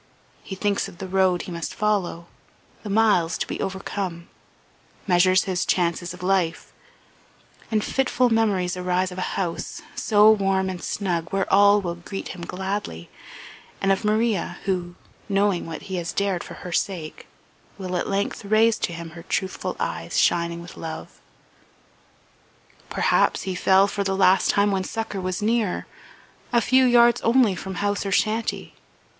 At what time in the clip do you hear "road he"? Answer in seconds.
1.07-1.51